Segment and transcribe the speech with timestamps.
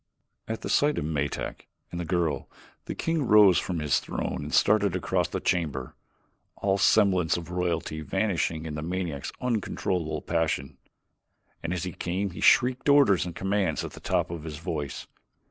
[0.47, 2.49] At sight of Metak and the girl,
[2.85, 5.93] the king rose from his throne and started across the chamber,
[6.55, 10.79] all semblance of royalty vanishing in the maniac's uncontrollable passion.
[11.61, 15.05] And as he came he shrieked orders and commands at the top of his voice.